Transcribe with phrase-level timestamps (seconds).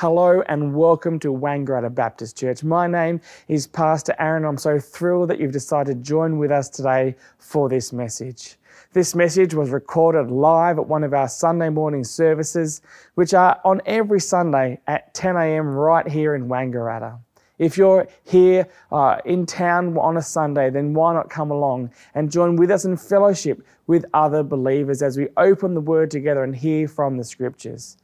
[0.00, 2.62] Hello and welcome to Wangaratta Baptist Church.
[2.62, 4.44] My name is Pastor Aaron.
[4.44, 8.58] I'm so thrilled that you've decided to join with us today for this message.
[8.92, 12.80] This message was recorded live at one of our Sunday morning services,
[13.16, 15.66] which are on every Sunday at 10 a.m.
[15.66, 17.18] right here in Wangaratta.
[17.58, 22.30] If you're here uh, in town on a Sunday, then why not come along and
[22.30, 26.54] join with us in fellowship with other believers as we open the Word together and
[26.54, 27.96] hear from the Scriptures.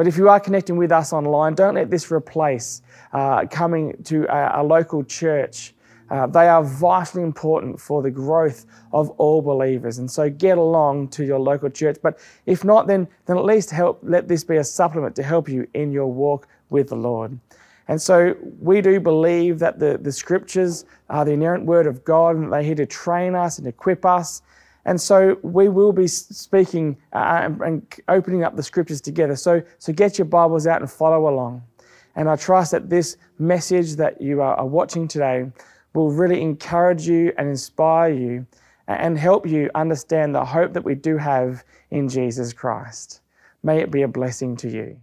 [0.00, 2.80] But if you are connecting with us online, don't let this replace
[3.12, 5.74] uh, coming to a, a local church.
[6.08, 9.98] Uh, they are vitally important for the growth of all believers.
[9.98, 11.98] And so get along to your local church.
[12.02, 15.50] But if not, then, then at least help, let this be a supplement to help
[15.50, 17.38] you in your walk with the Lord.
[17.88, 22.36] And so we do believe that the, the scriptures are the inerrant word of God
[22.36, 24.40] and they're here to train us and equip us
[24.84, 29.36] and so we will be speaking uh, and opening up the scriptures together.
[29.36, 31.62] So, so get your Bibles out and follow along.
[32.16, 35.50] And I trust that this message that you are watching today
[35.94, 38.46] will really encourage you and inspire you
[38.88, 43.20] and help you understand the hope that we do have in Jesus Christ.
[43.62, 45.00] May it be a blessing to you.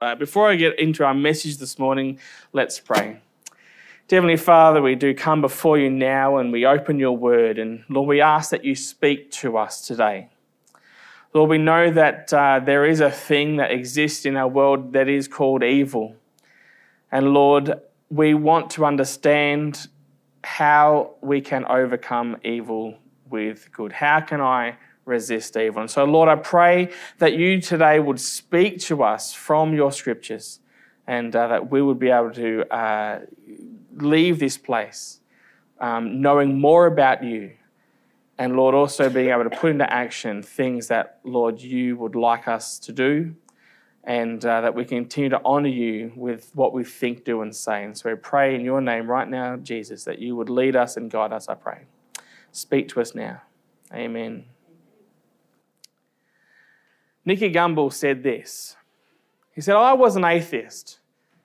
[0.00, 2.18] Uh, before I get into our message this morning,
[2.52, 3.20] let's pray.
[4.10, 7.58] Heavenly Father, we do come before you now and we open your word.
[7.58, 10.30] And Lord, we ask that you speak to us today.
[11.34, 15.10] Lord, we know that uh, there is a thing that exists in our world that
[15.10, 16.16] is called evil.
[17.12, 19.88] And Lord, we want to understand
[20.42, 22.94] how we can overcome evil
[23.28, 23.92] with good.
[23.92, 25.82] How can I resist evil?
[25.82, 30.60] And so, Lord, I pray that you today would speak to us from your scriptures
[31.06, 33.20] and uh, that we would be able to uh,
[34.02, 35.20] leave this place
[35.80, 37.52] um, knowing more about you.
[38.38, 42.46] And Lord, also being able to put into action things that, Lord, you would like
[42.46, 43.34] us to do,
[44.04, 47.84] and uh, that we continue to honor you with what we think, do, and say.
[47.84, 50.96] And so we pray in your name right now, Jesus, that you would lead us
[50.96, 51.86] and guide us, I pray.
[52.52, 53.42] Speak to us now.
[53.92, 54.44] Amen.
[57.24, 58.76] Nicky Gumbel said this.
[59.52, 61.00] He said, I was an atheist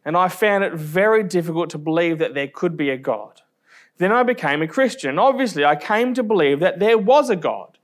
[0.06, 3.42] and I found it very difficult to believe that there could be a God.
[3.98, 5.20] Then I became a Christian.
[5.20, 7.78] Obviously, I came to believe that there was a God.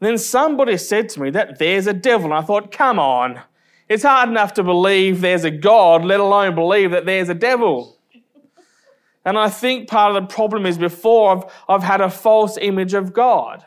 [0.00, 3.40] And then somebody said to me that there's a devil, and I thought, come on,
[3.88, 7.96] it's hard enough to believe there's a God, let alone believe that there's a devil.
[9.24, 12.94] And I think part of the problem is before I've, I've had a false image
[12.94, 13.64] of God.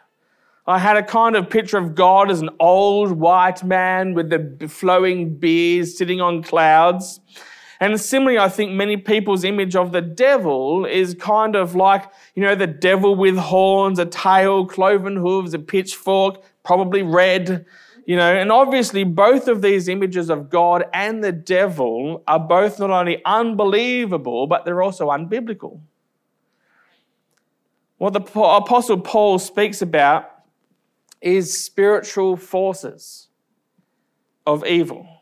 [0.65, 4.67] I had a kind of picture of God as an old white man with the
[4.67, 7.19] flowing beard sitting on clouds.
[7.79, 12.43] And similarly, I think many people's image of the devil is kind of like, you
[12.43, 17.65] know, the devil with horns, a tail, cloven hooves, a pitchfork, probably red,
[18.05, 18.35] you know.
[18.35, 23.23] And obviously, both of these images of God and the devil are both not only
[23.23, 25.79] unbelievable, but they're also unbiblical.
[27.97, 30.29] What the Apostle Paul speaks about
[31.21, 33.27] is spiritual forces
[34.45, 35.18] of evil.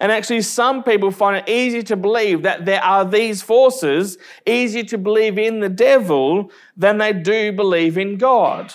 [0.00, 4.16] And actually, some people find it easy to believe that there are these forces,
[4.46, 8.72] easier to believe in the devil than they do believe in God.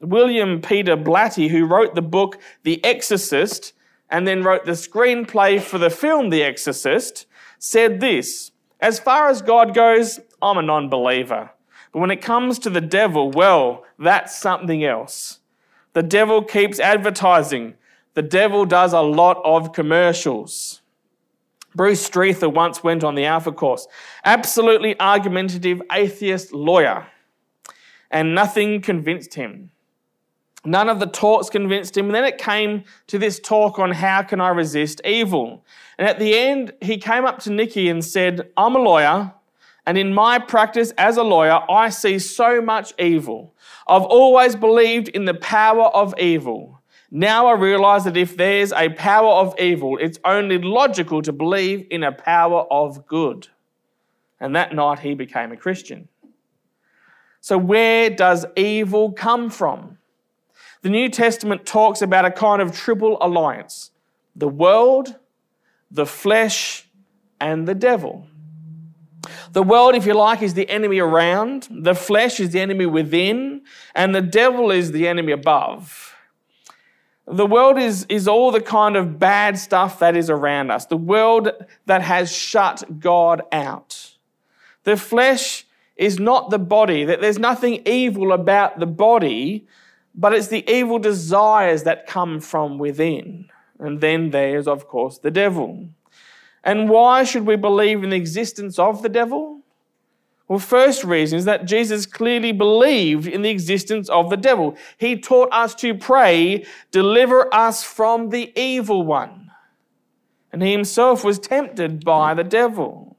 [0.00, 3.72] William Peter Blatty, who wrote the book The Exorcist
[4.10, 7.26] and then wrote the screenplay for the film The Exorcist,
[7.60, 11.50] said this As far as God goes, I'm a non believer.
[11.92, 15.38] But when it comes to the devil, well, that's something else.
[15.92, 17.74] The devil keeps advertising
[18.14, 20.80] the devil does a lot of commercials.
[21.74, 23.88] Bruce Streather once went on the Alpha course.
[24.24, 27.06] Absolutely argumentative atheist lawyer.
[28.10, 29.70] And nothing convinced him.
[30.64, 32.06] None of the talks convinced him.
[32.06, 35.64] And then it came to this talk on how can I resist evil.
[35.98, 39.32] And at the end, he came up to Nicky and said, I'm a lawyer.
[39.84, 43.54] And in my practice as a lawyer, I see so much evil.
[43.86, 46.73] I've always believed in the power of evil.
[47.16, 51.86] Now I realize that if there's a power of evil, it's only logical to believe
[51.88, 53.46] in a power of good.
[54.40, 56.08] And that night he became a Christian.
[57.40, 59.98] So, where does evil come from?
[60.82, 63.92] The New Testament talks about a kind of triple alliance
[64.34, 65.14] the world,
[65.92, 66.88] the flesh,
[67.40, 68.26] and the devil.
[69.52, 73.62] The world, if you like, is the enemy around, the flesh is the enemy within,
[73.94, 76.13] and the devil is the enemy above.
[77.26, 80.96] The world is, is all the kind of bad stuff that is around us, the
[80.96, 81.50] world
[81.86, 84.16] that has shut God out.
[84.84, 85.64] The flesh
[85.96, 89.66] is not the body, that there's nothing evil about the body,
[90.14, 93.48] but it's the evil desires that come from within.
[93.78, 95.88] And then there's, of course, the devil.
[96.62, 99.53] And why should we believe in the existence of the devil?
[100.46, 104.76] Well, first reason is that Jesus clearly believed in the existence of the devil.
[104.98, 109.50] He taught us to pray, deliver us from the evil one.
[110.52, 113.16] And he himself was tempted by the devil.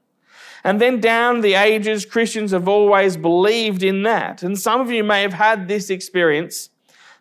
[0.62, 4.42] And then down the ages, Christians have always believed in that.
[4.42, 6.70] And some of you may have had this experience.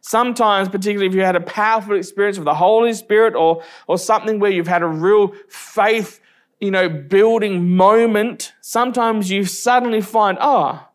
[0.02, 4.40] Sometimes, particularly if you had a powerful experience with the Holy Spirit or, or something
[4.40, 6.22] where you've had a real faith
[6.60, 10.88] you know, building moment, sometimes you suddenly find, oh,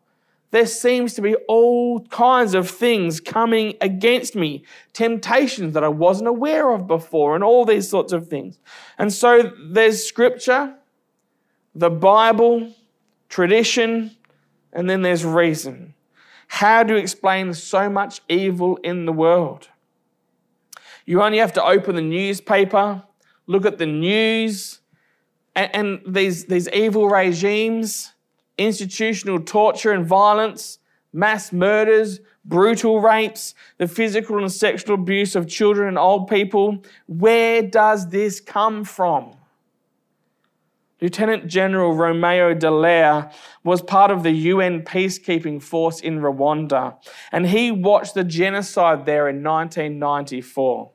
[0.51, 6.27] there seems to be all kinds of things coming against me, temptations that I wasn't
[6.27, 8.59] aware of before, and all these sorts of things.
[8.97, 10.75] And so there's scripture,
[11.73, 12.73] the Bible,
[13.29, 14.17] tradition,
[14.73, 15.93] and then there's reason.
[16.47, 19.69] How do you explain so much evil in the world?
[21.05, 23.03] You only have to open the newspaper,
[23.47, 24.80] look at the news,
[25.55, 28.13] and, and these, these evil regimes,
[28.57, 30.79] institutional torture and violence,
[31.13, 36.83] mass murders, brutal rapes, the physical and sexual abuse of children and old people.
[37.07, 39.35] Where does this come from?
[41.01, 43.33] Lieutenant General Romeo Dallaire
[43.63, 46.95] was part of the UN peacekeeping force in Rwanda,
[47.31, 50.91] and he watched the genocide there in 1994.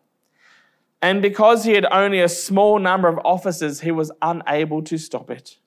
[1.06, 5.30] And because he had only a small number of officers, he was unable to stop
[5.30, 5.58] it.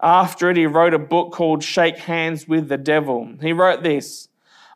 [0.00, 3.34] After it, he wrote a book called Shake Hands with the Devil.
[3.42, 4.28] He wrote this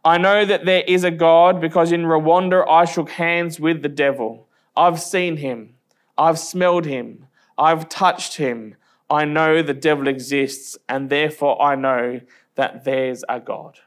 [0.04, 3.88] I know that there is a God because in Rwanda I shook hands with the
[3.88, 4.46] devil.
[4.76, 5.72] I've seen him,
[6.18, 7.24] I've smelled him,
[7.56, 8.76] I've touched him.
[9.08, 12.20] I know the devil exists, and therefore I know
[12.56, 13.78] that there's a God.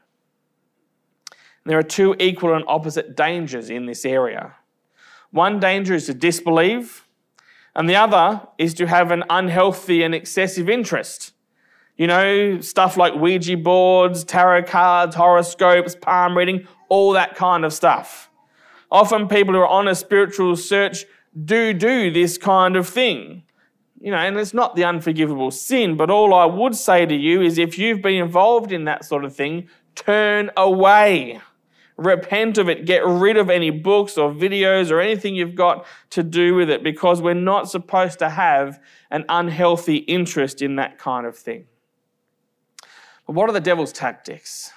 [1.64, 4.56] There are two equal and opposite dangers in this area.
[5.36, 7.06] One danger is to disbelieve,
[7.74, 11.34] and the other is to have an unhealthy and excessive interest.
[11.98, 17.74] You know, stuff like Ouija boards, tarot cards, horoscopes, palm reading, all that kind of
[17.74, 18.30] stuff.
[18.90, 21.04] Often people who are on a spiritual search
[21.44, 23.42] do do this kind of thing.
[24.00, 27.42] You know, and it's not the unforgivable sin, but all I would say to you
[27.42, 31.42] is if you've been involved in that sort of thing, turn away.
[31.96, 32.84] Repent of it.
[32.84, 36.82] Get rid of any books or videos or anything you've got to do with it
[36.82, 41.66] because we're not supposed to have an unhealthy interest in that kind of thing.
[43.26, 44.72] But what are the devil's tactics?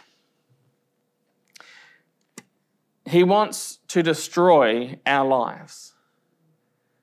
[3.05, 5.93] He wants to destroy our lives.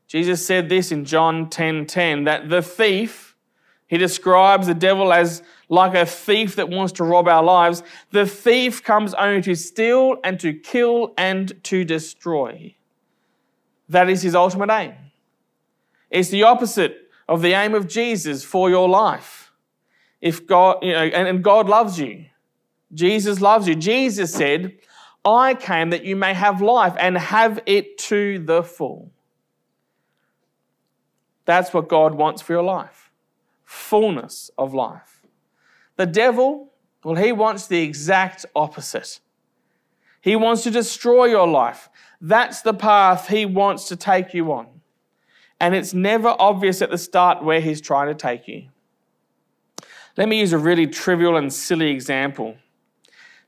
[0.06, 3.25] Jesus said this in John 10:10 10, 10, that the thief,
[3.86, 7.82] he describes the devil as like a thief that wants to rob our lives.
[8.10, 12.74] The thief comes only to steal and to kill and to destroy.
[13.88, 14.94] That is his ultimate aim.
[16.10, 19.52] It's the opposite of the aim of Jesus for your life.
[20.20, 22.26] If God, you know, and, and God loves you.
[22.92, 23.74] Jesus loves you.
[23.74, 24.78] Jesus said,
[25.24, 29.10] I came that you may have life and have it to the full.
[31.44, 33.05] That's what God wants for your life
[33.66, 35.26] fullness of life.
[35.96, 36.72] The devil,
[37.04, 39.20] well, he wants the exact opposite.
[40.22, 41.90] He wants to destroy your life.
[42.20, 44.68] That's the path he wants to take you on.
[45.60, 48.68] And it's never obvious at the start where he's trying to take you.
[50.16, 52.56] Let me use a really trivial and silly example.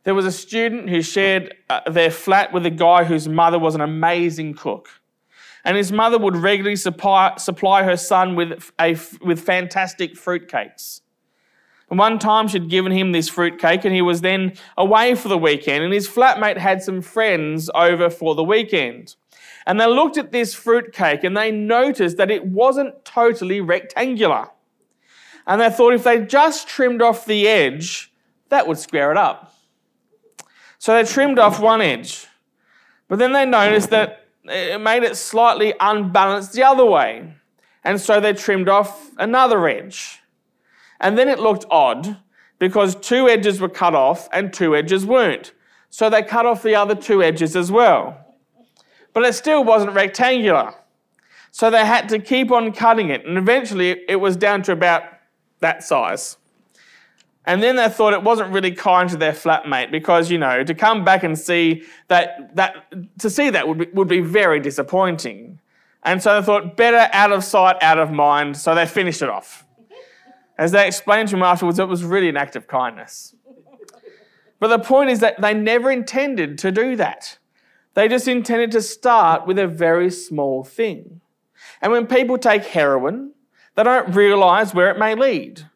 [0.04, 3.74] There was a student who shared uh, their flat with a guy whose mother was
[3.74, 4.88] an amazing cook.
[5.68, 11.02] And his mother would regularly supply, supply her son with, a, with fantastic fruitcakes.
[11.90, 15.36] And one time she'd given him this fruitcake and he was then away for the
[15.36, 19.16] weekend and his flatmate had some friends over for the weekend.
[19.66, 24.48] And they looked at this fruitcake and they noticed that it wasn't totally rectangular.
[25.46, 28.10] And they thought if they just trimmed off the edge,
[28.48, 29.54] that would square it up.
[30.78, 32.26] So they trimmed off one edge.
[33.06, 37.34] But then they noticed that it made it slightly unbalanced the other way.
[37.84, 40.20] And so they trimmed off another edge.
[41.00, 42.18] And then it looked odd
[42.58, 45.52] because two edges were cut off and two edges weren't.
[45.90, 48.36] So they cut off the other two edges as well.
[49.12, 50.74] But it still wasn't rectangular.
[51.50, 53.24] So they had to keep on cutting it.
[53.24, 55.04] And eventually it was down to about
[55.60, 56.36] that size.
[57.48, 60.74] And then they thought it wasn't really kind to their flatmate because, you know, to
[60.74, 65.58] come back and see that, that to see that would be, would be very disappointing.
[66.02, 68.58] And so they thought, better out of sight, out of mind.
[68.58, 69.64] So they finished it off.
[70.58, 73.34] As they explained to him afterwards, it was really an act of kindness.
[74.60, 77.38] But the point is that they never intended to do that.
[77.94, 81.22] They just intended to start with a very small thing.
[81.80, 83.32] And when people take heroin,
[83.74, 85.67] they don't realize where it may lead.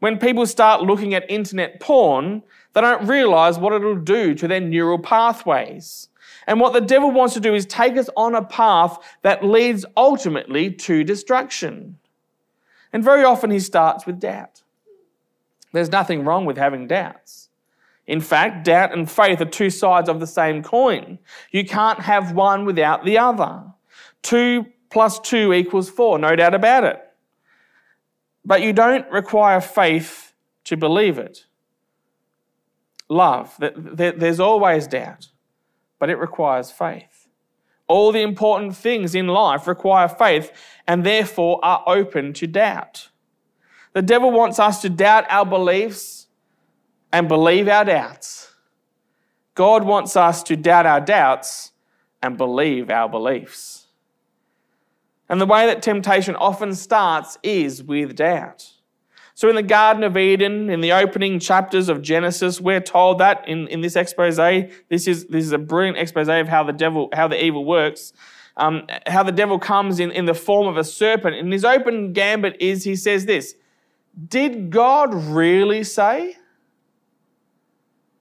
[0.00, 4.60] When people start looking at internet porn, they don't realize what it'll do to their
[4.60, 6.08] neural pathways.
[6.46, 9.84] And what the devil wants to do is take us on a path that leads
[9.96, 11.98] ultimately to destruction.
[12.92, 14.62] And very often he starts with doubt.
[15.72, 17.50] There's nothing wrong with having doubts.
[18.06, 21.18] In fact, doubt and faith are two sides of the same coin.
[21.50, 23.64] You can't have one without the other.
[24.22, 27.07] Two plus two equals four, no doubt about it.
[28.44, 30.32] But you don't require faith
[30.64, 31.46] to believe it.
[33.08, 35.28] Love, there's always doubt,
[35.98, 37.28] but it requires faith.
[37.86, 40.52] All the important things in life require faith
[40.86, 43.08] and therefore are open to doubt.
[43.94, 46.26] The devil wants us to doubt our beliefs
[47.10, 48.54] and believe our doubts.
[49.54, 51.72] God wants us to doubt our doubts
[52.22, 53.77] and believe our beliefs.
[55.28, 58.72] And the way that temptation often starts is with doubt.
[59.34, 63.46] So, in the Garden of Eden, in the opening chapters of Genesis, we're told that
[63.46, 64.36] in, in this expose,
[64.88, 68.12] this is, this is a brilliant expose of how the devil, how the evil works,
[68.56, 71.36] um, how the devil comes in, in the form of a serpent.
[71.36, 73.54] And his open gambit is he says this
[74.26, 76.36] Did God really say?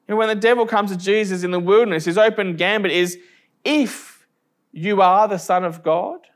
[0.07, 3.17] And when the devil comes to Jesus in the wilderness, his open gambit is
[3.65, 4.27] if
[4.71, 6.26] you are the Son of God.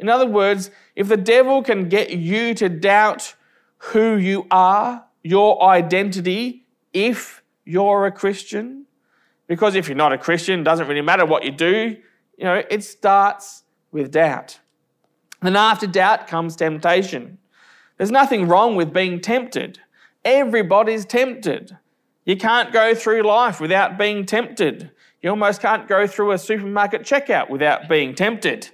[0.00, 3.34] In other words, if the devil can get you to doubt
[3.78, 8.86] who you are, your identity, if you're a Christian,
[9.46, 11.96] because if you're not a Christian, it doesn't really matter what you do,
[12.38, 14.58] you know, it starts with doubt.
[15.42, 17.38] And after doubt comes temptation.
[17.96, 19.78] There's nothing wrong with being tempted.
[20.24, 21.76] Everybody's tempted.
[22.24, 24.90] You can't go through life without being tempted.
[25.22, 28.70] You almost can't go through a supermarket checkout without being tempted.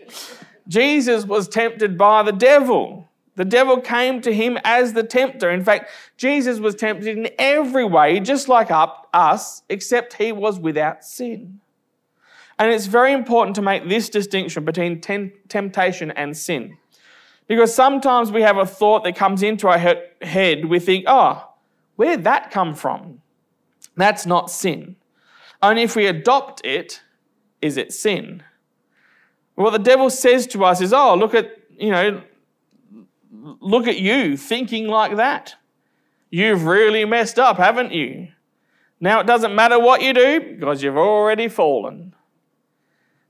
[0.68, 3.08] Jesus was tempted by the devil.
[3.36, 5.50] The devil came to him as the tempter.
[5.50, 8.68] In fact, Jesus was tempted in every way, just like
[9.12, 11.60] us, except he was without sin.
[12.58, 16.78] And it's very important to make this distinction between temptation and sin.
[17.46, 21.48] Because sometimes we have a thought that comes into our head, we think, oh,
[21.96, 23.20] where'd that come from?
[23.96, 24.96] That's not sin.
[25.62, 27.02] Only if we adopt it
[27.60, 28.42] is it sin.
[29.56, 32.22] What the devil says to us is, oh, look at, you know,
[33.60, 35.56] look at you thinking like that.
[36.30, 38.28] You've really messed up, haven't you?
[39.00, 42.14] Now it doesn't matter what you do because you've already fallen.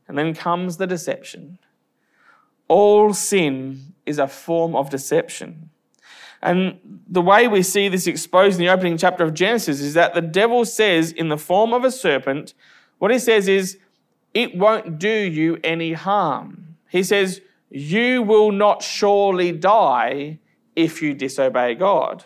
[0.08, 1.58] And then comes the deception.
[2.68, 5.70] All sin is a form of deception.
[6.42, 10.14] And the way we see this exposed in the opening chapter of Genesis is that
[10.14, 12.54] the devil says, in the form of a serpent,
[12.98, 13.78] what he says is,
[14.36, 16.76] it won't do you any harm.
[16.90, 17.40] He says,
[17.70, 20.40] You will not surely die
[20.76, 22.24] if you disobey God.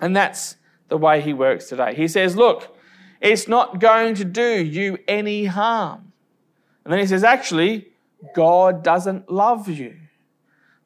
[0.00, 0.56] And that's
[0.88, 1.94] the way he works today.
[1.94, 2.74] He says, Look,
[3.20, 6.12] it's not going to do you any harm.
[6.84, 7.88] And then he says, Actually,
[8.34, 9.96] God doesn't love you.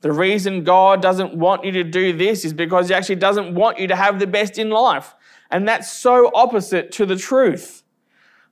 [0.00, 3.78] The reason God doesn't want you to do this is because He actually doesn't want
[3.78, 5.14] you to have the best in life.
[5.48, 7.84] And that's so opposite to the truth.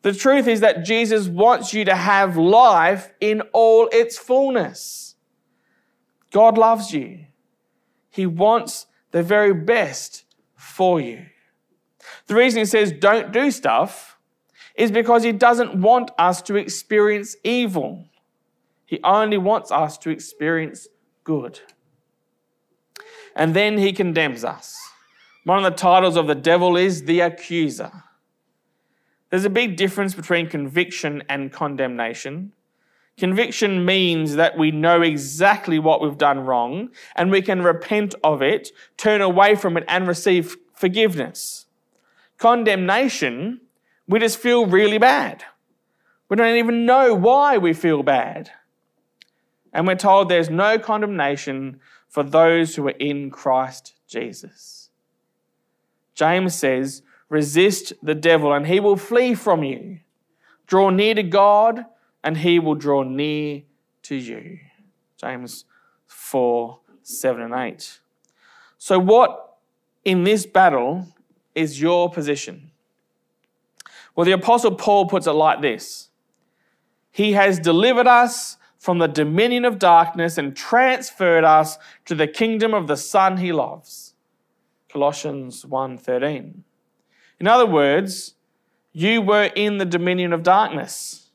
[0.06, 5.16] The truth is that Jesus wants you to have life in all its fullness.
[6.30, 7.24] God loves you.
[8.08, 10.22] He wants the very best
[10.54, 11.26] for you.
[12.28, 14.16] The reason he says don't do stuff
[14.76, 18.06] is because he doesn't want us to experience evil.
[18.84, 20.86] He only wants us to experience
[21.24, 21.58] good.
[23.34, 24.78] And then he condemns us.
[25.42, 28.04] One of the titles of the devil is the accuser.
[29.30, 32.52] There's a big difference between conviction and condemnation.
[33.16, 38.42] Conviction means that we know exactly what we've done wrong and we can repent of
[38.42, 41.66] it, turn away from it, and receive forgiveness.
[42.38, 43.62] Condemnation,
[44.06, 45.44] we just feel really bad.
[46.28, 48.50] We don't even know why we feel bad.
[49.72, 54.90] And we're told there's no condemnation for those who are in Christ Jesus.
[56.14, 60.00] James says, Resist the devil, and he will flee from you.
[60.66, 61.84] Draw near to God,
[62.22, 63.62] and he will draw near
[64.02, 64.58] to you.
[65.16, 65.64] James
[66.06, 68.00] 4 7 and 8.
[68.78, 69.56] So, what
[70.04, 71.08] in this battle
[71.54, 72.70] is your position?
[74.14, 76.08] Well, the Apostle Paul puts it like this
[77.10, 82.72] He has delivered us from the dominion of darkness and transferred us to the kingdom
[82.72, 84.14] of the Son he loves.
[84.88, 86.62] Colossians 1:13.
[87.38, 88.34] In other words,
[88.92, 91.30] you were in the dominion of darkness,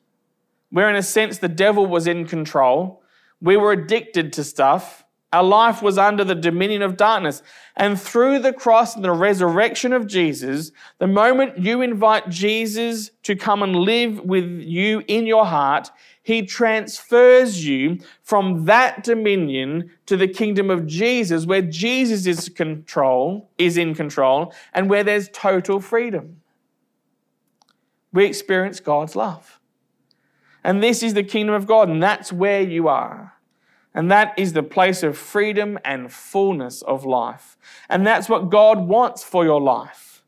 [0.72, 3.03] where in a sense the devil was in control.
[3.39, 7.41] We were addicted to stuff, Our life was under the dominion of darkness.
[7.77, 13.38] And through the cross and the resurrection of Jesus, the moment you invite Jesus to
[13.38, 15.89] come and live with you in your heart,
[16.24, 23.50] he transfers you from that dominion to the kingdom of Jesus, where Jesus is control,
[23.58, 26.42] is in control, and where there's total freedom.
[28.13, 29.60] We experience God's love.
[30.63, 33.34] And this is the kingdom of God, and that's where you are.
[33.94, 37.58] And that is the place of freedom and fullness of life.
[37.90, 40.24] And that's what God wants for your life.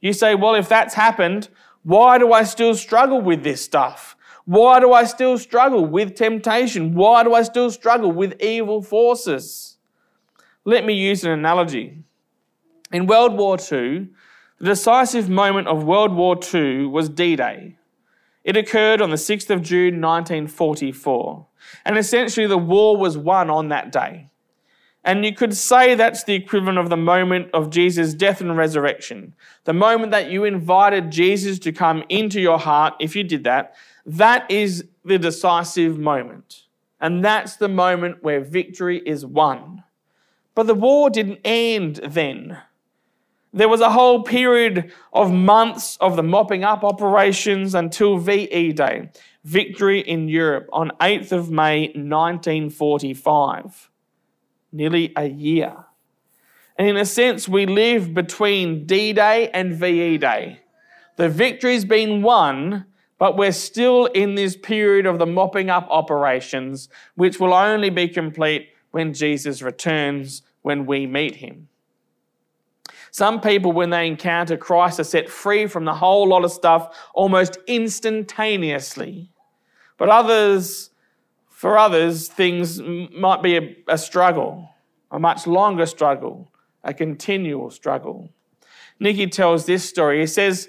[0.00, 1.48] You say, well, if that's happened,
[1.82, 4.13] why do I still struggle with this stuff?
[4.44, 6.94] Why do I still struggle with temptation?
[6.94, 9.78] Why do I still struggle with evil forces?
[10.64, 12.02] Let me use an analogy.
[12.92, 14.08] In World War II,
[14.58, 17.76] the decisive moment of World War II was D Day.
[18.44, 21.46] It occurred on the 6th of June 1944.
[21.86, 24.28] And essentially, the war was won on that day.
[25.02, 29.34] And you could say that's the equivalent of the moment of Jesus' death and resurrection.
[29.64, 33.74] The moment that you invited Jesus to come into your heart, if you did that,
[34.06, 36.64] that is the decisive moment.
[37.00, 39.82] And that's the moment where victory is won.
[40.54, 42.58] But the war didn't end then.
[43.52, 49.10] There was a whole period of months of the mopping up operations until VE Day,
[49.44, 53.90] victory in Europe, on 8th of May 1945.
[54.72, 55.76] Nearly a year.
[56.76, 60.60] And in a sense, we live between D Day and VE Day.
[61.16, 62.86] The victory's been won,
[63.24, 68.06] but we're still in this period of the mopping up operations, which will only be
[68.06, 71.66] complete when Jesus returns, when we meet him.
[73.12, 76.94] Some people, when they encounter Christ, are set free from the whole lot of stuff
[77.14, 79.30] almost instantaneously.
[79.96, 80.90] But others,
[81.48, 84.68] for others, things might be a, a struggle,
[85.10, 88.28] a much longer struggle, a continual struggle.
[89.00, 90.20] Nicky tells this story.
[90.20, 90.68] He says,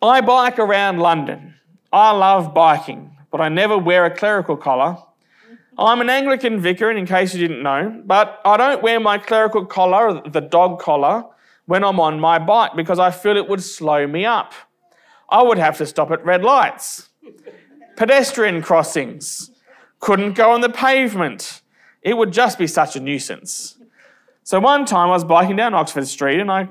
[0.00, 1.56] I bike around London.
[1.92, 4.98] I love biking, but I never wear a clerical collar.
[5.78, 9.64] I'm an Anglican vicar, in case you didn't know, but I don't wear my clerical
[9.64, 11.24] collar, the dog collar,
[11.66, 14.54] when I'm on my bike because I feel it would slow me up.
[15.28, 17.10] I would have to stop at red lights,
[17.96, 19.50] pedestrian crossings,
[20.00, 21.60] couldn't go on the pavement.
[22.02, 23.76] It would just be such a nuisance.
[24.44, 26.68] So one time I was biking down Oxford Street and I,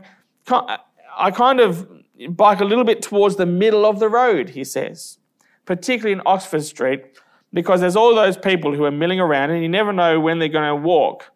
[1.15, 1.87] I kind of
[2.29, 5.17] bike a little bit towards the middle of the road, he says,
[5.65, 7.05] particularly in Oxford Street,
[7.53, 10.47] because there's all those people who are milling around and you never know when they're
[10.47, 11.31] going to walk.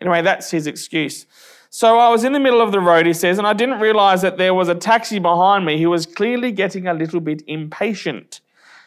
[0.00, 1.26] Anyway, that's his excuse.
[1.70, 4.22] So I was in the middle of the road, he says, and I didn't realize
[4.22, 8.40] that there was a taxi behind me who was clearly getting a little bit impatient.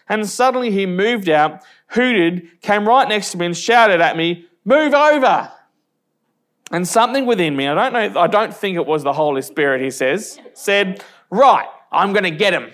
[0.07, 4.45] And suddenly he moved out, hooted, came right next to me and shouted at me,
[4.63, 5.51] Move over!
[6.71, 9.81] And something within me, I don't know, I don't think it was the Holy Spirit,
[9.81, 12.71] he says, said, Right, I'm going to get him.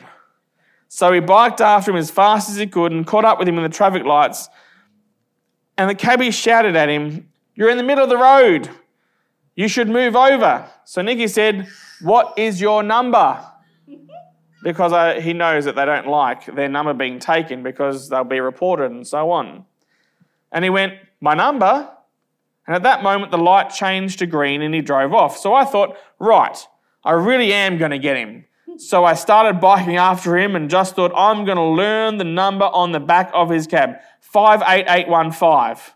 [0.87, 3.57] So he biked after him as fast as he could and caught up with him
[3.57, 4.47] in the traffic lights.
[5.75, 8.69] And the cabbie shouted at him, You're in the middle of the road.
[9.55, 10.69] You should move over.
[10.85, 11.67] So Nicky said,
[12.01, 13.43] What is your number?
[14.63, 18.39] Because I, he knows that they don't like their number being taken because they'll be
[18.39, 19.65] reported and so on.
[20.53, 21.89] And he went, My number?
[22.65, 25.35] And at that moment, the light changed to green and he drove off.
[25.37, 26.65] So I thought, Right,
[27.03, 28.45] I really am going to get him.
[28.77, 32.65] So I started biking after him and just thought, I'm going to learn the number
[32.65, 35.93] on the back of his cab 58815.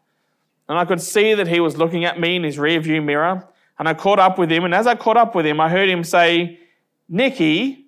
[0.69, 3.47] And I could see that he was looking at me in his rearview mirror.
[3.79, 4.63] And I caught up with him.
[4.63, 6.59] And as I caught up with him, I heard him say,
[7.07, 7.85] Nicky,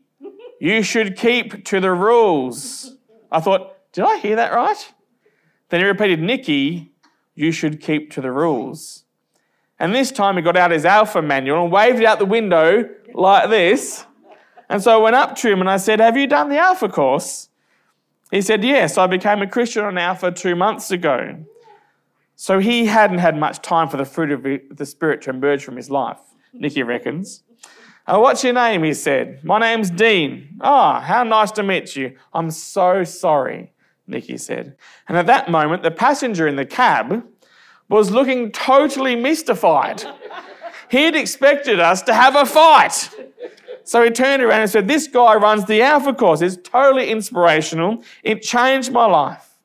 [0.60, 2.96] you should keep to the rules.
[3.32, 4.94] I thought, did I hear that right?
[5.70, 6.92] Then he repeated, Nicky,
[7.36, 9.04] you should keep to the rules.
[9.80, 12.90] And this time he got out his alpha manual and waved it out the window
[13.14, 14.06] like this.
[14.68, 16.90] And so I went up to him and I said, Have you done the alpha
[16.90, 17.50] course?
[18.30, 21.44] He said, Yes, I became a Christian on alpha two months ago.
[22.36, 25.76] So he hadn't had much time for the fruit of the Spirit to emerge from
[25.76, 26.20] his life,
[26.54, 27.44] Nicky reckons.
[28.08, 28.84] Oh, what's your name?
[28.84, 29.44] He said.
[29.44, 30.58] My name's Dean.
[30.62, 32.16] Ah, oh, how nice to meet you.
[32.34, 33.74] I'm so sorry,
[34.08, 34.78] Nicky said.
[35.08, 37.24] And at that moment, the passenger in the cab
[37.90, 40.04] was looking totally mystified.
[40.90, 43.10] He'd expected us to have a fight.
[43.84, 46.42] So he turned around and said, This guy runs the Alpha course.
[46.42, 48.04] It's totally inspirational.
[48.24, 49.58] It changed my life.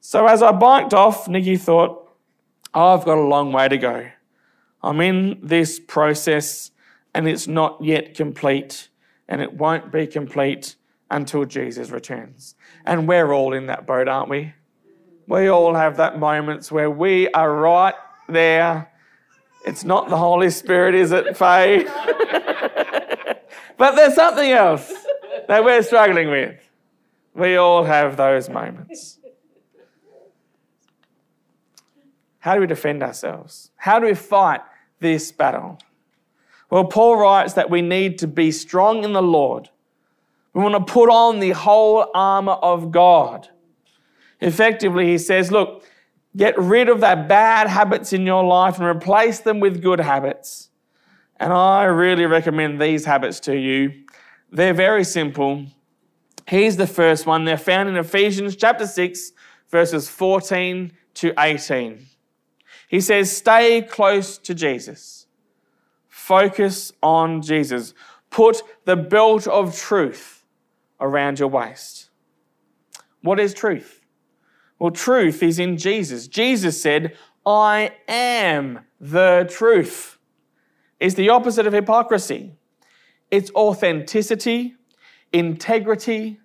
[0.00, 2.08] So as I biked off, Nicky thought,
[2.74, 4.08] oh, I've got a long way to go.
[4.82, 6.70] I'm in this process
[7.12, 8.90] and it's not yet complete,
[9.26, 10.76] and it won't be complete
[11.10, 12.54] until Jesus returns.
[12.84, 14.52] And we're all in that boat, aren't we?
[15.26, 17.94] We all have that moments where we are right
[18.28, 18.90] there.
[19.64, 21.84] It's not the Holy Spirit, is it, Faye?
[23.76, 24.92] but there's something else
[25.48, 26.56] that we're struggling with.
[27.34, 29.18] We all have those moments.
[32.38, 33.72] How do we defend ourselves?
[33.74, 34.60] How do we fight
[35.00, 35.80] this battle?
[36.70, 39.68] Well, Paul writes that we need to be strong in the Lord.
[40.52, 43.48] We want to put on the whole armor of God.
[44.40, 45.84] Effectively, he says, look,
[46.36, 50.70] get rid of that bad habits in your life and replace them with good habits.
[51.38, 54.04] And I really recommend these habits to you.
[54.50, 55.66] They're very simple.
[56.46, 57.44] Here's the first one.
[57.44, 59.32] They're found in Ephesians chapter 6,
[59.70, 62.06] verses 14 to 18.
[62.88, 65.26] He says, Stay close to Jesus.
[66.08, 67.94] Focus on Jesus.
[68.30, 70.44] Put the belt of truth
[71.00, 72.10] around your waist.
[73.22, 73.95] What is truth?
[74.78, 76.28] Well, truth is in Jesus.
[76.28, 80.18] Jesus said, I am the truth.
[81.00, 82.54] It's the opposite of hypocrisy.
[83.30, 84.74] It's authenticity,
[85.32, 86.40] integrity,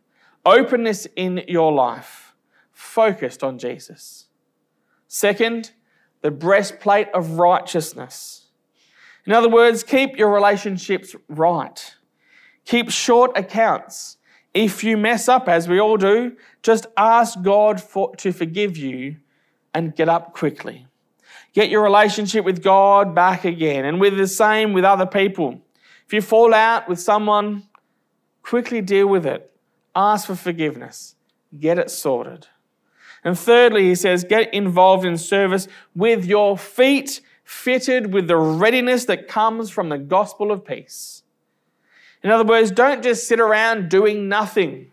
[0.46, 2.34] openness in your life,
[2.72, 4.28] focused on Jesus.
[5.08, 5.72] Second,
[6.22, 8.48] the breastplate of righteousness.
[9.26, 11.96] In other words, keep your relationships right.
[12.65, 14.17] Keep short accounts.
[14.54, 19.18] If you mess up, as we all do, just ask God for, to forgive you
[19.74, 20.88] and get up quickly.
[21.54, 25.62] Get your relationship with God back again, and with the same with other people.
[26.06, 27.64] If you fall out with someone,
[28.42, 29.52] quickly deal with it.
[29.96, 31.16] Ask for forgiveness.
[31.58, 32.48] Get it sorted.
[33.24, 39.06] And thirdly, he says, get involved in service with your feet fitted with the readiness
[39.06, 41.21] that comes from the gospel of peace.
[42.24, 44.92] In other words, don't just sit around doing nothing.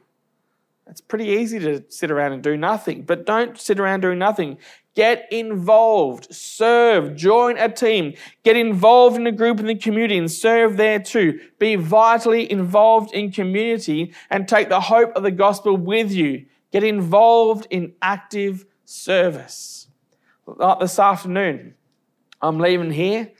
[0.89, 4.57] It's pretty easy to sit around and do nothing, but don't sit around doing nothing.
[4.95, 10.31] Get involved, serve, join a team, get involved in a group in the community and
[10.31, 11.41] serve there too.
[11.59, 16.47] Be vitally involved in community and take the hope of the gospel with you.
[16.73, 19.89] Get involved in active service.
[20.47, 21.75] Like this afternoon,
[22.41, 23.31] I'm leaving here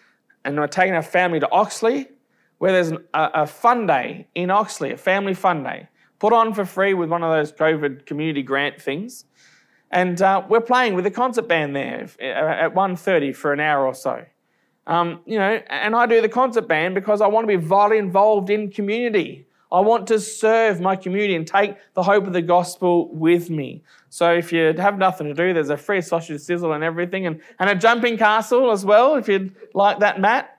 [0.45, 2.09] and we're taking our family to Oxley,
[2.59, 6.65] where there's a, a fun day in Oxley, a family fun day, put on for
[6.65, 9.25] free with one of those COVID community grant things.
[9.91, 13.95] And uh, we're playing with a concert band there at 1.30 for an hour or
[13.95, 14.25] so.
[14.87, 17.99] Um, you know, and I do the concert band because I want to be vitally
[17.99, 19.47] involved in community.
[19.71, 23.83] I want to serve my community and take the hope of the gospel with me.
[24.09, 27.41] So if you have nothing to do, there's a free sausage sizzle and everything, and,
[27.59, 30.58] and a jumping castle as well, if you'd like that, Matt.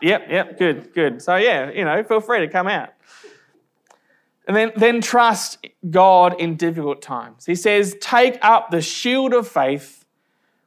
[0.00, 1.22] Yep, yep, good, good.
[1.22, 2.90] So yeah, you know, feel free to come out.
[4.46, 7.46] And then, then trust God in difficult times.
[7.46, 10.04] He says, take up the shield of faith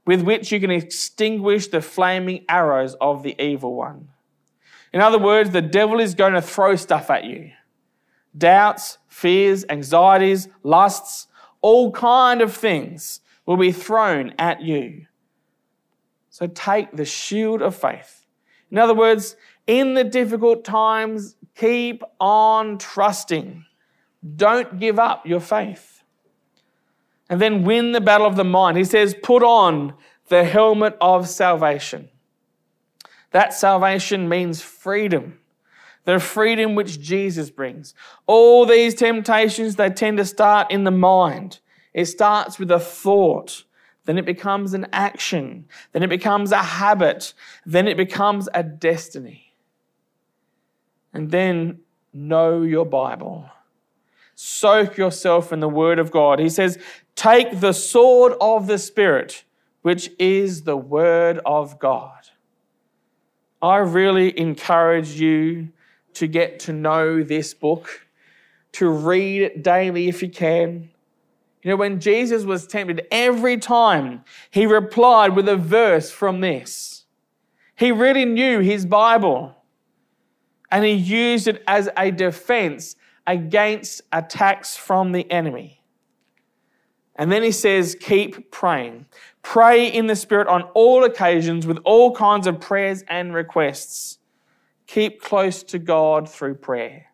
[0.05, 4.09] with which you can extinguish the flaming arrows of the evil one.
[4.93, 7.51] In other words, the devil is going to throw stuff at you.
[8.37, 11.27] Doubts, fears, anxieties, lusts,
[11.61, 15.07] all kind of things will be thrown at you.
[16.29, 18.22] So take the shield of faith.
[18.73, 19.35] In other words,
[19.67, 23.63] in the difficult times, keep on trusting.
[24.35, 26.01] Don't give up your faith.
[27.29, 28.77] And then win the battle of the mind.
[28.77, 29.93] He says, put on
[30.27, 32.09] the helmet of salvation.
[33.29, 35.37] That salvation means freedom,
[36.05, 37.93] the freedom which Jesus brings.
[38.25, 41.59] All these temptations, they tend to start in the mind.
[41.93, 43.65] It starts with a thought,
[44.05, 47.33] then it becomes an action, then it becomes a habit,
[47.65, 49.53] then it becomes a destiny.
[51.13, 51.79] And then
[52.11, 53.49] know your Bible.
[54.35, 56.39] Soak yourself in the Word of God.
[56.39, 56.77] He says,
[57.15, 59.43] Take the sword of the Spirit,
[59.83, 62.23] which is the Word of God.
[63.61, 65.69] I really encourage you
[66.15, 68.07] to get to know this book,
[68.73, 70.89] to read it daily if you can.
[71.63, 77.05] You know, when Jesus was tempted, every time he replied with a verse from this.
[77.75, 79.55] He really knew his Bible
[80.69, 82.95] and he used it as a defense
[83.25, 85.81] against attacks from the enemy.
[87.15, 89.05] And then he says, keep praying.
[89.43, 94.17] Pray in the Spirit on all occasions with all kinds of prayers and requests.
[94.87, 97.05] Keep close to God through prayer.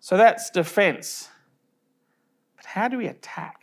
[0.00, 1.28] So that's defense.
[2.74, 3.60] How do we attack?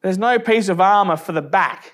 [0.00, 1.92] There's no piece of armor for the back.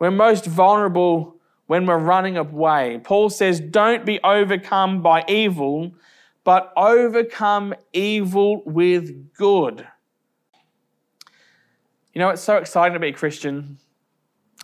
[0.00, 1.36] We're most vulnerable
[1.68, 3.00] when we're running away.
[3.04, 5.92] Paul says, Don't be overcome by evil,
[6.42, 9.86] but overcome evil with good.
[12.12, 13.78] You know, it's so exciting to be a Christian.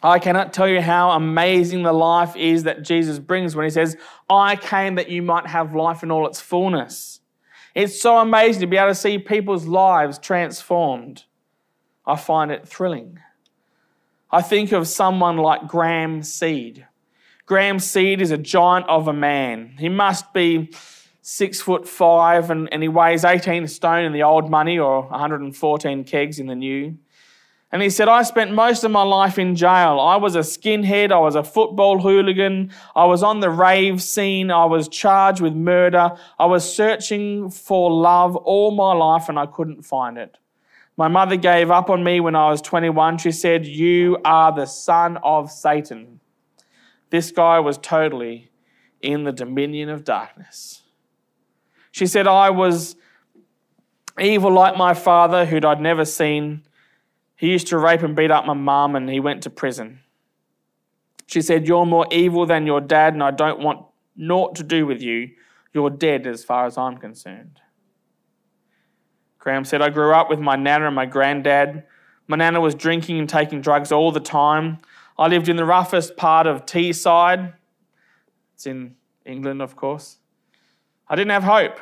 [0.02, 3.96] I cannot tell you how amazing the life is that Jesus brings when he says,
[4.28, 7.20] I came that you might have life in all its fullness.
[7.76, 11.24] It's so amazing to be able to see people's lives transformed.
[12.06, 13.18] I find it thrilling.
[14.30, 16.86] I think of someone like Graham Seed.
[17.44, 19.74] Graham Seed is a giant of a man.
[19.78, 20.70] He must be
[21.20, 26.04] six foot five and, and he weighs 18 stone in the old money or 114
[26.04, 26.96] kegs in the new.
[27.72, 29.98] And he said, I spent most of my life in jail.
[29.98, 31.11] I was a skinhead.
[31.11, 32.72] I was a football hooligan.
[32.94, 34.50] I was on the rave scene.
[34.50, 36.12] I was charged with murder.
[36.38, 40.38] I was searching for love all my life and I couldn't find it.
[40.96, 43.18] My mother gave up on me when I was 21.
[43.18, 46.20] She said, You are the son of Satan.
[47.11, 48.50] This guy was totally
[49.02, 50.83] in the dominion of darkness.
[51.90, 52.96] She said, I was
[54.18, 56.62] evil like my father, who I'd never seen.
[57.37, 60.01] He used to rape and beat up my mum, and he went to prison.
[61.27, 63.85] She said, You're more evil than your dad, and I don't want
[64.16, 65.31] naught to do with you.
[65.75, 67.61] You're dead as far as I'm concerned.
[69.38, 71.85] Graham said, I grew up with my nana and my granddad.
[72.27, 74.79] My nana was drinking and taking drugs all the time.
[75.18, 77.53] I lived in the roughest part of Teesside.
[78.55, 80.18] It's in England, of course.
[81.09, 81.79] I didn't have hope.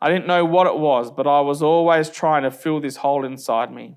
[0.00, 3.24] I didn't know what it was, but I was always trying to fill this hole
[3.24, 3.96] inside me.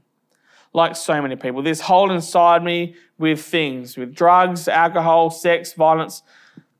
[0.74, 6.24] Like so many people, this hole inside me with things, with drugs, alcohol, sex, violence.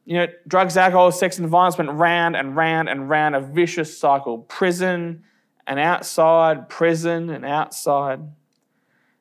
[0.06, 3.98] You know, drugs, alcohol, sex, and violence went round and round and round, a vicious
[3.98, 4.40] cycle.
[4.40, 5.24] Prison,
[5.68, 8.20] and outside, prison and outside.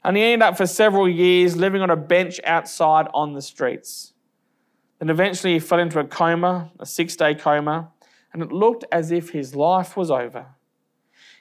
[0.02, 4.14] And he ended up for several years living on a bench outside on the streets.
[4.98, 7.90] Then eventually he fell into a coma, a six day coma,
[8.32, 10.46] and it looked as if his life was over.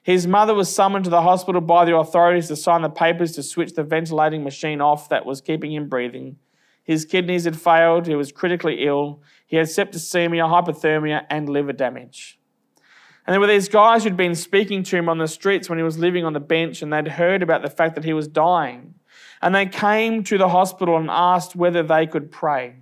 [0.04, 3.44] His mother was summoned to the hospital by the authorities to sign the papers to
[3.44, 6.38] switch the ventilating machine off that was keeping him breathing.
[6.84, 12.40] His kidneys had failed, he was critically ill, he had septicemia, hypothermia, and liver damage.
[13.28, 15.84] And there were these guys who'd been speaking to him on the streets when he
[15.84, 18.96] was living on the bench, and they'd heard about the fact that he was dying.
[19.42, 22.78] And they came to the hospital and asked whether they could pray.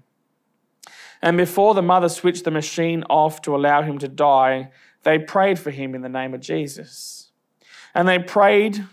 [1.22, 4.72] And before the mother switched the machine off to allow him to die,
[5.08, 7.32] they prayed for him in the name of Jesus.
[7.96, 8.86] And they prayed,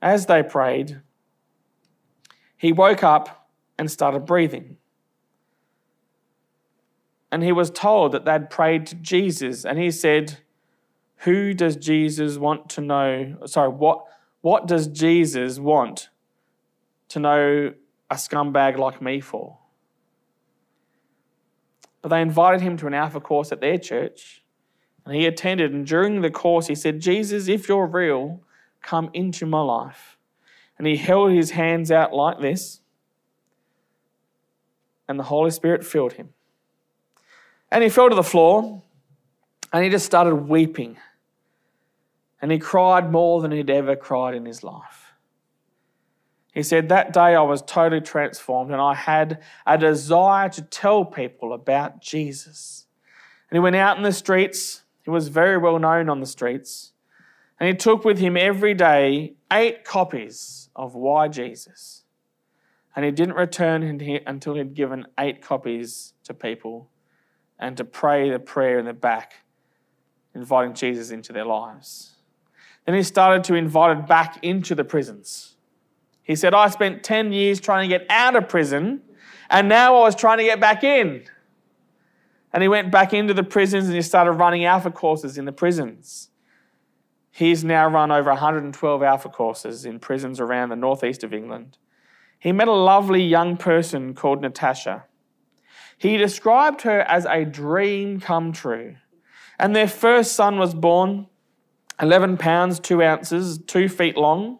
[0.00, 1.00] as they prayed,
[2.56, 4.76] he woke up and started breathing
[7.32, 10.38] and he was told that they'd prayed to Jesus, and he said,
[11.18, 13.36] Who does Jesus want to know?
[13.46, 14.04] Sorry, what,
[14.40, 16.08] what does Jesus want
[17.08, 17.74] to know
[18.10, 19.58] a scumbag like me for?
[22.02, 24.39] But they invited him to an Alpha course at their church,
[25.10, 25.72] and he attended.
[25.72, 28.40] And during the course, he said, Jesus, if you're real,
[28.80, 30.16] come into my life.
[30.78, 32.80] And he held his hands out like this,
[35.08, 36.28] and the Holy Spirit filled him.
[37.72, 38.82] And he fell to the floor
[39.72, 40.96] and he just started weeping.
[42.40, 45.12] And he cried more than he'd ever cried in his life.
[46.54, 51.04] He said, That day I was totally transformed and I had a desire to tell
[51.04, 52.86] people about Jesus.
[53.50, 54.79] And he went out in the streets.
[55.02, 56.92] He was very well known on the streets.
[57.58, 62.04] And he took with him every day eight copies of Why Jesus.
[62.96, 63.82] And he didn't return
[64.26, 66.90] until he'd given eight copies to people
[67.58, 69.34] and to pray the prayer in the back,
[70.34, 72.16] inviting Jesus into their lives.
[72.86, 75.56] Then he started to invite it back into the prisons.
[76.22, 79.02] He said, I spent 10 years trying to get out of prison,
[79.50, 81.24] and now I was trying to get back in.
[82.52, 85.52] And he went back into the prisons and he started running alpha courses in the
[85.52, 86.30] prisons.
[87.30, 91.78] He's now run over 112 alpha courses in prisons around the northeast of England.
[92.38, 95.04] He met a lovely young person called Natasha.
[95.96, 98.96] He described her as a dream come true.
[99.58, 101.26] And their first son was born
[102.00, 104.58] 11 pounds, 2 ounces, 2 feet long.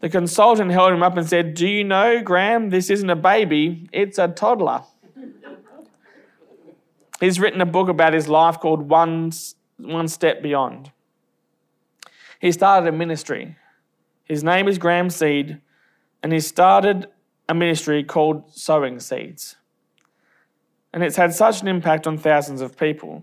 [0.00, 3.88] The consultant held him up and said, Do you know, Graham, this isn't a baby,
[3.92, 4.82] it's a toddler.
[7.22, 9.30] He's written a book about his life called One,
[9.76, 10.90] One Step Beyond.
[12.40, 13.56] He started a ministry.
[14.24, 15.60] His name is Graham Seed,
[16.20, 17.06] and he started
[17.48, 19.54] a ministry called Sowing Seeds.
[20.92, 23.22] And it's had such an impact on thousands of people.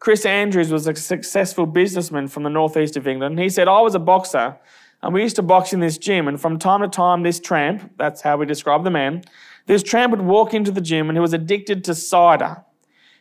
[0.00, 3.38] Chris Andrews was a successful businessman from the northeast of England.
[3.38, 4.58] He said, I was a boxer
[5.04, 6.26] and we used to box in this gym.
[6.26, 9.22] And from time to time, this tramp, that's how we describe the man,
[9.66, 12.64] this tramp would walk into the gym and he was addicted to cider.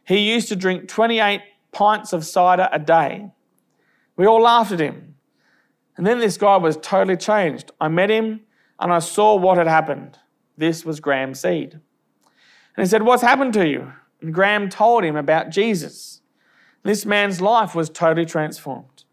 [0.06, 3.32] He used to drink 28 pints of cider a day.
[4.16, 5.16] We all laughed at him.
[5.98, 7.72] And then this guy was totally changed.
[7.80, 8.42] I met him
[8.80, 10.18] and I saw what had happened.
[10.58, 11.74] This was Graham Seed.
[11.74, 13.94] And he said, What's happened to you?
[14.22, 16.22] And Graham told him about Jesus.
[16.84, 19.04] This man's life was totally transformed.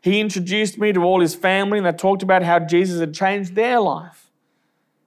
[0.00, 3.54] He introduced me to all his family and they talked about how Jesus had changed
[3.54, 4.30] their life.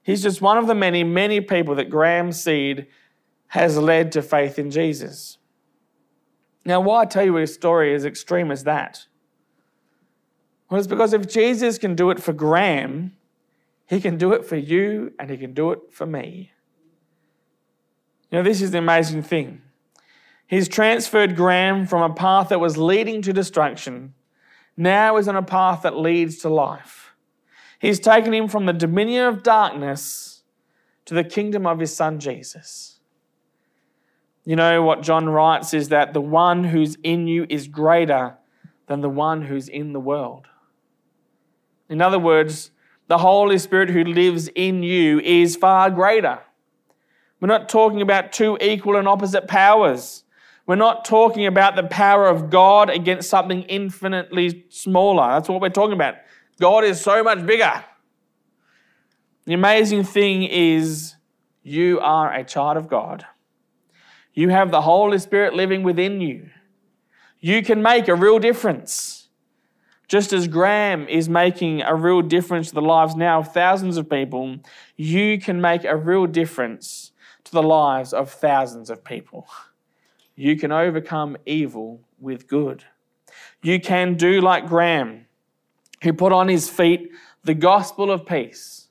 [0.02, 2.88] He's just one of the many, many people that Graham Seed
[3.50, 5.38] has led to faith in Jesus.
[6.66, 9.06] Now, why I tell you a story as extreme as that?
[10.70, 13.16] Well, it's because if Jesus can do it for Graham,
[13.88, 16.52] he can do it for you and he can do it for me.
[18.30, 19.64] You know, this is the amazing thing.
[20.46, 24.14] He's transferred Graham from a path that was leading to destruction,
[24.78, 27.14] now is on a path that leads to life.
[27.80, 30.44] He's taken him from the dominion of darkness
[31.06, 32.99] to the kingdom of his son Jesus.
[34.46, 38.36] You know what John writes is that the one who's in you is greater
[38.88, 40.48] than the one who's in the world.
[41.90, 42.72] In other words,
[43.08, 46.40] the Holy Spirit who lives in you is far greater.
[47.40, 50.24] We're not talking about two equal and opposite powers.
[50.66, 55.28] We're not talking about the power of God against something infinitely smaller.
[55.30, 56.16] That's what we're talking about.
[56.60, 57.84] God is so much bigger.
[59.46, 61.16] The amazing thing is,
[61.64, 63.26] you are a child of God.
[64.40, 66.50] You have the Holy Spirit living within you.
[67.42, 69.28] You can make a real difference.
[70.08, 74.10] Just as Graham is making a real difference to the lives now of thousands of
[74.10, 74.60] people,
[74.96, 77.12] you can make a real difference
[77.44, 79.46] to the lives of thousands of people.
[80.38, 82.86] You can overcome evil with good.
[83.62, 85.26] You can do like Graham,
[86.02, 87.12] who put on his feet
[87.44, 88.88] the gospel of peace,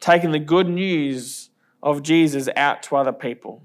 [0.00, 1.48] taking the good news
[1.82, 3.62] of Jesus out to other people.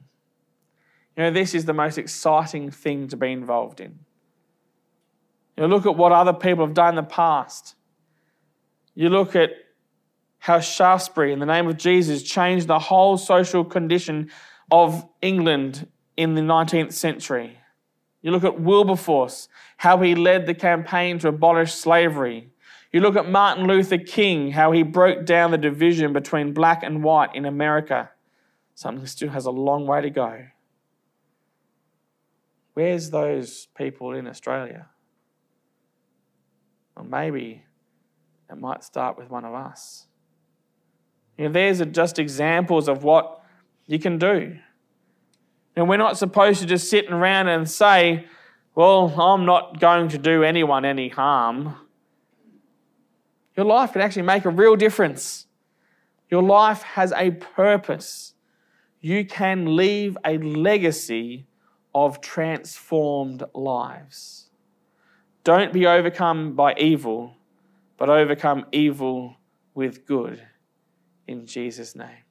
[1.18, 3.98] You know, this is the most exciting thing to be involved in.
[5.58, 7.74] You know, look at what other people have done in the past.
[8.94, 9.50] You look at
[10.38, 14.30] how Shaftesbury, in the name of Jesus, changed the whole social condition
[14.72, 17.58] of England in the 19th century.
[18.22, 22.52] You look at Wilberforce, how he led the campaign to abolish slavery.
[22.92, 27.04] You look at Martin Luther King, how he broke down the division between black and
[27.04, 28.12] white in America.
[28.76, 30.46] Something still has a long way to go.
[32.78, 34.86] Where's those people in Australia?
[36.96, 37.64] Well, maybe
[38.52, 40.06] it might start with one of us.
[41.40, 43.42] You know, there's just examples of what
[43.88, 44.60] you can do.
[45.76, 48.28] And we're not supposed to just sit around and say,
[48.76, 51.78] well, I'm not going to do anyone any harm.
[53.56, 55.48] Your life can actually make a real difference.
[56.30, 58.36] Your life has a purpose.
[59.02, 61.48] You can leave a legacy
[61.94, 64.50] of transformed lives.
[65.44, 67.36] Don't be overcome by evil,
[67.98, 69.38] but overcome evil
[69.74, 70.46] with good
[71.28, 72.24] in Jesus' name.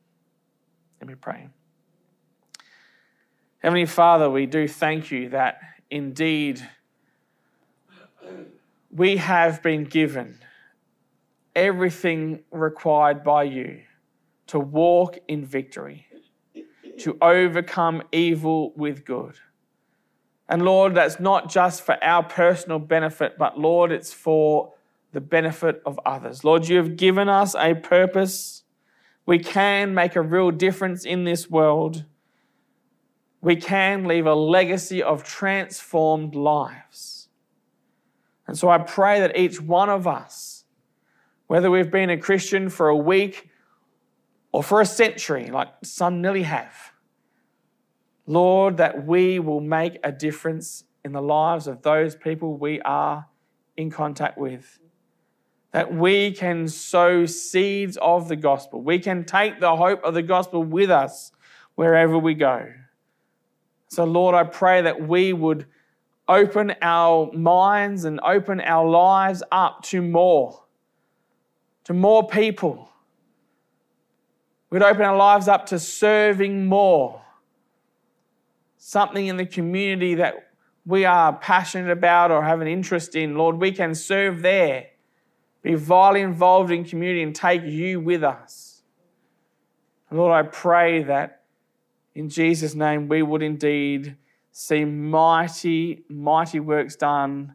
[1.01, 1.49] Let me pray.
[3.59, 5.59] Heavenly Father, we do thank you that
[5.91, 6.67] indeed
[8.91, 10.39] we have been given
[11.55, 13.81] everything required by you
[14.49, 16.06] to walk in victory,
[17.01, 19.35] to overcome evil with good.
[20.49, 24.75] And Lord, that's not just for our personal benefit, but Lord, it's for
[25.13, 26.45] the benefit of others.
[26.45, 28.63] Lord, you have given us a purpose
[29.27, 32.05] we can make a real difference in this world.
[33.41, 37.29] We can leave a legacy of transformed lives.
[38.47, 40.65] And so I pray that each one of us,
[41.49, 43.51] whether we've been a Christian for a week
[44.57, 46.73] or for a century, like some nearly have,
[48.27, 53.27] Lord, that we will make a difference in the lives of those people we are
[53.77, 54.79] in contact with
[55.73, 58.81] that we can sow seeds of the gospel.
[58.81, 61.33] We can take the hope of the gospel with us
[61.75, 62.73] wherever we go.
[63.89, 65.67] So, Lord, I pray that we would
[66.29, 70.65] open our minds and open our lives up to more,
[71.85, 72.91] to more people.
[74.71, 77.23] We'd open our lives up to serving more.
[78.79, 80.51] Something in the community that
[80.85, 84.87] we are passionate about or have an interest in, Lord, we can serve there
[85.67, 88.83] be vitally involved in community and take you with us.
[90.09, 91.43] And Lord, I pray that
[92.15, 94.17] in Jesus' name we would indeed
[94.53, 97.55] see mighty, mighty works done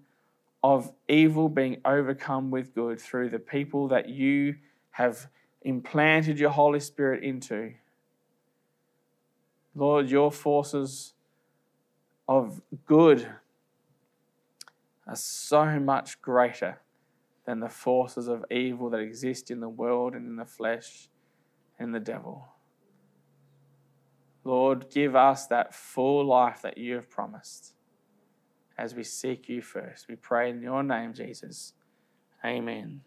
[0.62, 4.56] of evil being overcome with good through the people that you
[4.90, 5.30] have
[5.62, 7.74] implanted your Holy Spirit into.
[9.76, 11.14] Lord, your forces
[12.28, 13.28] of good
[15.08, 16.82] are so much greater
[17.46, 21.10] than the forces of evil that exist in the world and in the flesh
[21.80, 22.48] and the devil.
[24.44, 27.74] Lord, give us that full life that you have promised
[28.78, 30.08] as we seek you first.
[30.08, 31.74] We pray in your name, Jesus.
[32.44, 33.02] Amen.